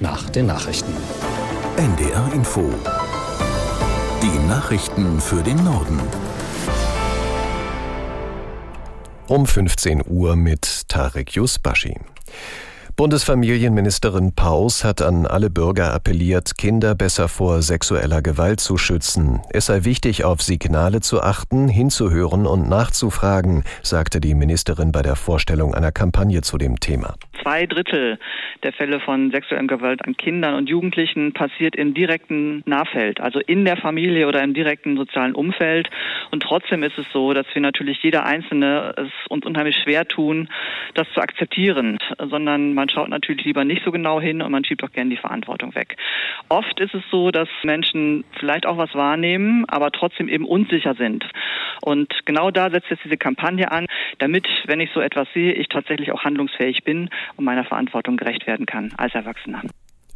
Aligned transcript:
nach 0.00 0.30
den 0.30 0.46
Nachrichten. 0.46 0.94
NDR 1.76 2.32
Info. 2.32 2.72
Die 4.22 4.48
Nachrichten 4.48 5.20
für 5.20 5.42
den 5.42 5.62
Norden. 5.62 6.00
Um 9.28 9.46
15 9.46 10.02
Uhr 10.08 10.36
mit 10.36 10.88
Tarek 10.88 11.36
Yusbashi. 11.36 11.96
Bundesfamilienministerin 13.00 14.34
Paus 14.36 14.84
hat 14.84 15.00
an 15.00 15.24
alle 15.24 15.48
Bürger 15.48 15.94
appelliert, 15.94 16.58
Kinder 16.58 16.94
besser 16.94 17.28
vor 17.28 17.62
sexueller 17.62 18.20
Gewalt 18.20 18.60
zu 18.60 18.76
schützen. 18.76 19.40
Es 19.54 19.64
sei 19.64 19.84
wichtig, 19.84 20.26
auf 20.26 20.42
Signale 20.42 21.00
zu 21.00 21.22
achten, 21.22 21.66
hinzuhören 21.66 22.44
und 22.44 22.68
nachzufragen, 22.68 23.64
sagte 23.80 24.20
die 24.20 24.34
Ministerin 24.34 24.92
bei 24.92 25.00
der 25.00 25.16
Vorstellung 25.16 25.72
einer 25.72 25.92
Kampagne 25.92 26.42
zu 26.42 26.58
dem 26.58 26.78
Thema. 26.78 27.14
Zwei 27.42 27.64
Drittel 27.64 28.18
der 28.62 28.74
Fälle 28.74 29.00
von 29.00 29.30
sexueller 29.30 29.66
Gewalt 29.66 30.04
an 30.04 30.14
Kindern 30.14 30.54
und 30.54 30.68
Jugendlichen 30.68 31.32
passiert 31.32 31.76
im 31.76 31.94
direkten 31.94 32.62
Nahfeld, 32.66 33.18
also 33.18 33.40
in 33.40 33.64
der 33.64 33.78
Familie 33.78 34.28
oder 34.28 34.42
im 34.42 34.52
direkten 34.52 34.98
sozialen 34.98 35.34
Umfeld. 35.34 35.88
Und 36.32 36.42
trotzdem 36.42 36.82
ist 36.82 36.98
es 36.98 37.06
so, 37.14 37.32
dass 37.32 37.46
wir 37.54 37.62
natürlich 37.62 38.02
jeder 38.02 38.26
Einzelne 38.26 38.92
es 38.98 39.08
uns 39.30 39.46
unheimlich 39.46 39.76
schwer 39.82 40.06
tun, 40.06 40.50
das 40.92 41.08
zu 41.14 41.22
akzeptieren, 41.22 41.96
sondern 42.18 42.74
man 42.74 42.89
schaut 42.90 43.08
natürlich 43.08 43.44
lieber 43.44 43.64
nicht 43.64 43.82
so 43.84 43.90
genau 43.90 44.20
hin 44.20 44.42
und 44.42 44.52
man 44.52 44.64
schiebt 44.64 44.82
auch 44.84 44.92
gerne 44.92 45.10
die 45.10 45.16
Verantwortung 45.16 45.74
weg. 45.74 45.96
Oft 46.48 46.80
ist 46.80 46.94
es 46.94 47.02
so, 47.10 47.30
dass 47.30 47.48
Menschen 47.62 48.24
vielleicht 48.38 48.66
auch 48.66 48.76
was 48.76 48.94
wahrnehmen, 48.94 49.64
aber 49.68 49.90
trotzdem 49.90 50.28
eben 50.28 50.44
unsicher 50.44 50.94
sind. 50.94 51.24
Und 51.82 52.12
genau 52.24 52.50
da 52.50 52.70
setzt 52.70 52.90
jetzt 52.90 53.04
diese 53.04 53.16
Kampagne 53.16 53.70
an, 53.70 53.86
damit, 54.18 54.46
wenn 54.66 54.80
ich 54.80 54.90
so 54.92 55.00
etwas 55.00 55.28
sehe, 55.32 55.52
ich 55.52 55.68
tatsächlich 55.68 56.12
auch 56.12 56.24
handlungsfähig 56.24 56.84
bin 56.84 57.08
und 57.36 57.44
meiner 57.44 57.64
Verantwortung 57.64 58.16
gerecht 58.16 58.46
werden 58.46 58.66
kann 58.66 58.92
als 58.96 59.14
Erwachsener. 59.14 59.62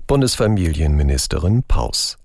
Bundesfamilienministerin 0.07 1.63
Paus. 1.67 2.19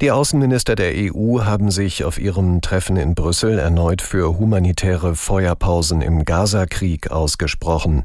Die 0.00 0.10
Außenminister 0.10 0.74
der 0.74 0.92
EU 0.94 1.44
haben 1.44 1.70
sich 1.70 2.04
auf 2.04 2.18
ihrem 2.18 2.60
Treffen 2.60 2.96
in 2.96 3.14
Brüssel 3.14 3.58
erneut 3.58 4.02
für 4.02 4.38
humanitäre 4.38 5.14
Feuerpausen 5.14 6.02
im 6.02 6.24
Gaza-Krieg 6.24 7.12
ausgesprochen. 7.12 8.02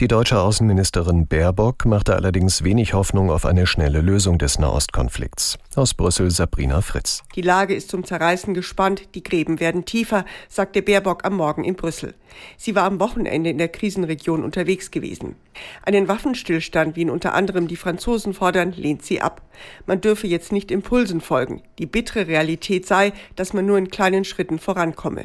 Die 0.00 0.06
deutsche 0.06 0.38
Außenministerin 0.38 1.26
Baerbock 1.26 1.84
machte 1.84 2.14
allerdings 2.14 2.62
wenig 2.62 2.94
Hoffnung 2.94 3.32
auf 3.32 3.44
eine 3.44 3.66
schnelle 3.66 4.00
Lösung 4.00 4.38
des 4.38 4.60
Nahostkonflikts. 4.60 5.58
Aus 5.74 5.92
Brüssel 5.92 6.30
Sabrina 6.30 6.82
Fritz. 6.82 7.24
Die 7.34 7.42
Lage 7.42 7.74
ist 7.74 7.90
zum 7.90 8.04
Zerreißen 8.04 8.54
gespannt, 8.54 9.16
die 9.16 9.24
Gräben 9.24 9.58
werden 9.58 9.86
tiefer, 9.86 10.24
sagte 10.48 10.82
Baerbock 10.82 11.24
am 11.24 11.34
Morgen 11.34 11.64
in 11.64 11.74
Brüssel. 11.74 12.14
Sie 12.56 12.76
war 12.76 12.84
am 12.84 13.00
Wochenende 13.00 13.50
in 13.50 13.58
der 13.58 13.66
Krisenregion 13.66 14.44
unterwegs 14.44 14.92
gewesen. 14.92 15.34
Einen 15.82 16.06
Waffenstillstand, 16.06 16.94
wie 16.94 17.00
ihn 17.00 17.10
unter 17.10 17.34
anderem 17.34 17.66
die 17.66 17.74
Franzosen 17.74 18.34
fordern, 18.34 18.70
lehnt 18.70 19.04
sie 19.04 19.20
ab. 19.20 19.42
Man 19.86 20.00
dürfe 20.00 20.28
jetzt 20.28 20.52
nicht 20.52 20.70
Impulsen 20.70 21.20
folgen. 21.20 21.60
Die 21.80 21.86
bittere 21.86 22.28
Realität 22.28 22.86
sei, 22.86 23.12
dass 23.34 23.52
man 23.52 23.66
nur 23.66 23.78
in 23.78 23.90
kleinen 23.90 24.24
Schritten 24.24 24.60
vorankomme. 24.60 25.24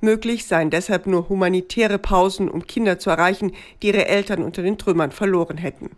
Möglich 0.00 0.46
seien 0.46 0.70
deshalb 0.70 1.06
nur 1.06 1.28
humanitäre 1.28 1.98
Pausen, 1.98 2.48
um 2.48 2.66
Kinder 2.66 2.98
zu 2.98 3.10
erreichen, 3.10 3.52
die 3.82 3.88
ihre 3.88 4.06
Eltern 4.06 4.42
unter 4.42 4.62
den 4.62 4.78
Trümmern 4.78 5.12
verloren 5.12 5.56
hätten. 5.56 5.90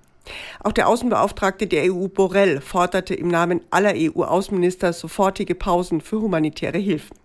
Auch 0.62 0.72
der 0.72 0.88
Außenbeauftragte 0.88 1.66
der 1.66 1.92
EU 1.92 2.08
Borrell 2.08 2.60
forderte 2.60 3.14
im 3.14 3.28
Namen 3.28 3.60
aller 3.70 3.94
EU-Außenminister 3.94 4.92
sofortige 4.92 5.54
Pausen 5.54 6.00
für 6.00 6.20
humanitäre 6.20 6.78
Hilfen. 6.78 7.16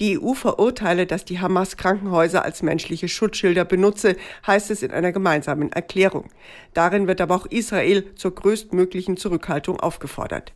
Die 0.00 0.18
EU 0.18 0.34
verurteile, 0.34 1.06
dass 1.06 1.24
die 1.24 1.38
Hamas 1.38 1.76
Krankenhäuser 1.76 2.44
als 2.44 2.62
menschliche 2.62 3.08
Schutzschilder 3.08 3.64
benutze, 3.64 4.16
heißt 4.46 4.70
es 4.70 4.82
in 4.82 4.90
einer 4.90 5.12
gemeinsamen 5.12 5.70
Erklärung. 5.70 6.30
Darin 6.72 7.06
wird 7.06 7.20
aber 7.20 7.36
auch 7.36 7.46
Israel 7.46 8.14
zur 8.16 8.34
größtmöglichen 8.34 9.16
Zurückhaltung 9.16 9.78
aufgefordert. 9.78 10.52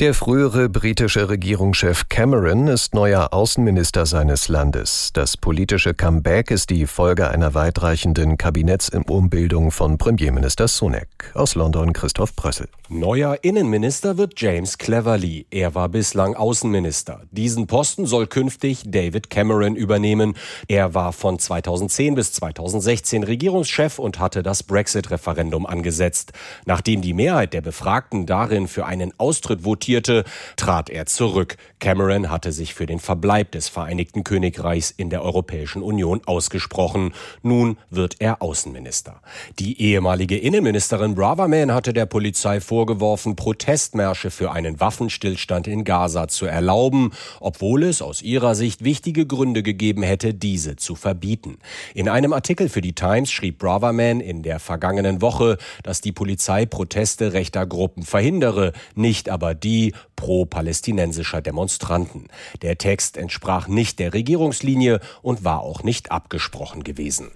Der 0.00 0.12
frühere 0.12 0.68
britische 0.68 1.28
Regierungschef 1.28 2.08
Cameron 2.08 2.66
ist 2.66 2.94
neuer 2.94 3.32
Außenminister 3.32 4.06
seines 4.06 4.48
Landes. 4.48 5.10
Das 5.12 5.36
politische 5.36 5.94
Comeback 5.94 6.50
ist 6.50 6.70
die 6.70 6.88
Folge 6.88 7.28
einer 7.28 7.54
weitreichenden 7.54 8.36
Kabinettsumbildung 8.36 9.70
von 9.70 9.96
Premierminister 9.96 10.66
Sunak. 10.66 11.30
Aus 11.34 11.54
London 11.54 11.92
Christoph 11.92 12.34
Brössel. 12.34 12.66
Neuer 12.88 13.38
Innenminister 13.42 14.18
wird 14.18 14.34
James 14.36 14.78
Cleverly. 14.78 15.46
Er 15.52 15.76
war 15.76 15.88
bislang 15.88 16.34
Außenminister. 16.34 17.22
Diesen 17.30 17.68
Posten 17.68 18.04
soll 18.04 18.26
künftig 18.26 18.82
David 18.86 19.30
Cameron 19.30 19.76
übernehmen. 19.76 20.34
Er 20.66 20.94
war 20.94 21.12
von 21.12 21.38
2010 21.38 22.16
bis 22.16 22.32
2016 22.32 23.22
Regierungschef 23.22 24.00
und 24.00 24.18
hatte 24.18 24.42
das 24.42 24.64
Brexit-Referendum 24.64 25.66
angesetzt. 25.66 26.32
Nachdem 26.66 27.00
die 27.00 27.14
Mehrheit 27.14 27.52
der 27.52 27.62
Befragten 27.62 28.26
darin 28.26 28.66
für 28.66 28.86
einen 28.86 29.12
Austritt 29.18 29.64
votiert, 29.64 29.83
diskutierte, 29.84 30.24
trat 30.56 30.88
er 30.88 31.04
zurück. 31.04 31.56
Cameron 31.78 32.30
hatte 32.30 32.52
sich 32.52 32.72
für 32.72 32.86
den 32.86 32.98
Verbleib 32.98 33.52
des 33.52 33.68
Vereinigten 33.68 34.24
Königreichs 34.24 34.90
in 34.90 35.10
der 35.10 35.22
Europäischen 35.22 35.82
Union 35.82 36.22
ausgesprochen. 36.24 37.12
Nun 37.42 37.76
wird 37.90 38.16
er 38.20 38.40
Außenminister. 38.40 39.20
Die 39.58 39.82
ehemalige 39.82 40.38
Innenministerin 40.38 41.14
Braverman 41.14 41.72
hatte 41.72 41.92
der 41.92 42.06
Polizei 42.06 42.60
vorgeworfen, 42.60 43.36
Protestmärsche 43.36 44.30
für 44.30 44.52
einen 44.52 44.80
Waffenstillstand 44.80 45.66
in 45.66 45.84
Gaza 45.84 46.28
zu 46.28 46.46
erlauben, 46.46 47.10
obwohl 47.40 47.82
es 47.82 48.00
aus 48.00 48.22
ihrer 48.22 48.54
Sicht 48.54 48.84
wichtige 48.84 49.26
Gründe 49.26 49.62
gegeben 49.62 50.02
hätte, 50.02 50.32
diese 50.32 50.76
zu 50.76 50.94
verbieten. 50.94 51.58
In 51.92 52.08
einem 52.08 52.32
Artikel 52.32 52.70
für 52.70 52.80
die 52.80 52.94
Times 52.94 53.30
schrieb 53.30 53.58
Braverman 53.58 54.20
in 54.20 54.42
der 54.42 54.60
vergangenen 54.60 55.20
Woche, 55.20 55.58
dass 55.82 56.00
die 56.00 56.12
Polizei 56.12 56.64
Proteste 56.64 57.34
rechter 57.34 57.66
Gruppen 57.66 58.04
verhindere, 58.04 58.72
nicht 58.94 59.28
aber 59.28 59.54
die 59.54 59.73
pro-palästinensischer 60.16 61.40
Demonstranten. 61.40 62.28
Der 62.62 62.78
Text 62.78 63.16
entsprach 63.16 63.68
nicht 63.68 63.98
der 63.98 64.14
Regierungslinie 64.14 65.00
und 65.22 65.44
war 65.44 65.60
auch 65.60 65.82
nicht 65.82 66.10
abgesprochen 66.10 66.84
gewesen. 66.84 67.30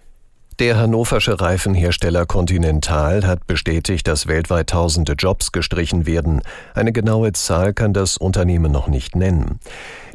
Der 0.58 0.76
hannoversche 0.76 1.40
Reifenhersteller 1.40 2.26
Continental 2.26 3.24
hat 3.24 3.46
bestätigt, 3.46 4.08
dass 4.08 4.26
weltweit 4.26 4.70
tausende 4.70 5.12
Jobs 5.12 5.52
gestrichen 5.52 6.04
werden. 6.04 6.42
Eine 6.74 6.90
genaue 6.90 7.32
Zahl 7.32 7.72
kann 7.72 7.92
das 7.92 8.16
Unternehmen 8.16 8.72
noch 8.72 8.88
nicht 8.88 9.14
nennen. 9.14 9.60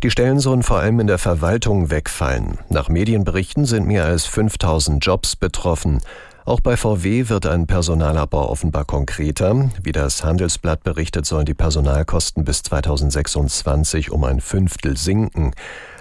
Die 0.04 0.12
Stellen 0.12 0.40
sollen 0.40 0.62
vor 0.62 0.80
allem 0.80 1.00
in 1.00 1.08
der 1.08 1.18
Verwaltung 1.18 1.90
wegfallen. 1.90 2.58
Nach 2.68 2.90
Medienberichten 2.90 3.64
sind 3.64 3.88
mehr 3.88 4.04
als 4.04 4.26
5000 4.26 5.06
Jobs 5.06 5.38
betroffen. 5.38 6.02
Auch 6.46 6.60
bei 6.60 6.76
VW 6.76 7.30
wird 7.30 7.46
ein 7.46 7.68
Personalabbau 7.68 8.50
offenbar 8.50 8.84
konkreter. 8.84 9.70
Wie 9.82 9.94
das 9.94 10.26
Handelsblatt 10.26 10.84
berichtet, 10.84 11.26
sollen 11.26 11.46
die 11.46 11.54
Personalkosten 11.54 12.44
bis 12.44 12.64
2026 12.64 14.12
um 14.12 14.26
ein 14.26 14.42
Fünftel 14.42 14.98
sinken. 14.98 15.54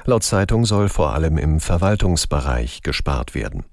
Laut 0.04 0.24
Zeitung 0.24 0.64
soll 0.64 0.88
vor 0.88 1.14
allem 1.14 1.38
im 1.38 1.60
Verwaltungsbereich 1.60 2.82
gespart 2.82 3.36
werden. 3.36 3.64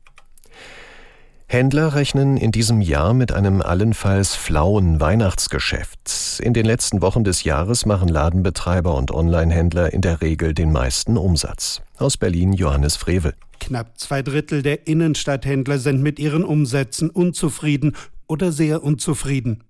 Händler 1.48 1.96
rechnen 1.96 2.38
in 2.38 2.52
diesem 2.52 2.80
Jahr 2.80 3.16
mit 3.16 3.32
einem 3.32 3.64
allenfalls 3.64 4.36
flauen 4.36 5.00
Weihnachtsgeschäft. 5.00 6.40
In 6.40 6.54
den 6.54 6.68
letzten 6.68 7.02
Wochen 7.02 7.24
des 7.24 7.44
Jahres 7.44 7.88
machen 7.88 8.08
Ladenbetreiber 8.08 8.94
und 8.94 9.10
Onlinehändler 9.10 9.92
in 9.92 10.02
der 10.02 10.22
Regel 10.22 10.54
den 10.54 10.72
meisten 10.72 11.18
Umsatz. 11.18 11.82
Aus 12.00 12.16
Berlin 12.16 12.54
Johannes 12.54 12.96
Frevel. 12.96 13.34
Knapp 13.60 14.00
zwei 14.00 14.22
Drittel 14.22 14.62
der 14.62 14.88
Innenstadthändler 14.88 15.80
sind 15.80 16.02
mit 16.02 16.18
ihren 16.18 16.46
Umsätzen 16.46 17.10
unzufrieden 17.10 17.96
oder 18.28 18.52
sehr 18.52 18.84
unzufrieden. 18.84 19.64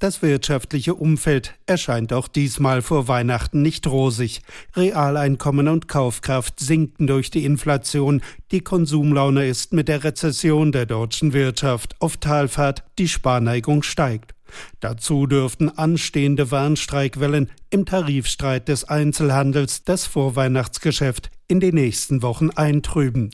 Das 0.00 0.22
wirtschaftliche 0.22 0.94
Umfeld 0.94 1.54
erscheint 1.66 2.12
auch 2.12 2.28
diesmal 2.28 2.82
vor 2.82 3.08
Weihnachten 3.08 3.62
nicht 3.62 3.86
rosig. 3.86 4.42
Realeinkommen 4.76 5.66
und 5.66 5.88
Kaufkraft 5.88 6.60
sinken 6.60 7.06
durch 7.06 7.30
die 7.30 7.44
Inflation. 7.44 8.22
Die 8.52 8.60
Konsumlaune 8.60 9.46
ist 9.46 9.72
mit 9.72 9.88
der 9.88 10.04
Rezession 10.04 10.70
der 10.70 10.86
deutschen 10.86 11.32
Wirtschaft 11.32 11.96
auf 12.00 12.16
Talfahrt. 12.16 12.84
Die 12.98 13.08
Sparneigung 13.08 13.82
steigt. 13.82 14.34
Dazu 14.80 15.26
dürften 15.26 15.68
anstehende 15.68 16.50
Warnstreikwellen 16.50 17.50
im 17.70 17.84
Tarifstreit 17.84 18.68
des 18.68 18.84
Einzelhandels 18.84 19.84
das 19.84 20.06
Vorweihnachtsgeschäft 20.06 21.30
in 21.48 21.60
den 21.60 21.74
nächsten 21.74 22.22
Wochen 22.22 22.50
eintrüben. 22.50 23.30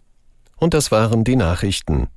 Und 0.57 0.75
das 0.75 0.91
waren 0.91 1.25
die 1.25 1.37
Nachrichten. 1.37 2.09